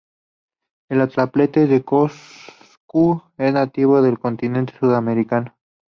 El 0.89 0.99
atlapetes 0.99 1.69
de 1.69 1.83
Cuzco 1.83 3.31
es 3.37 3.53
nativo 3.53 4.01
del 4.01 4.17
continente 4.17 4.73
sudamericano. 4.79 5.55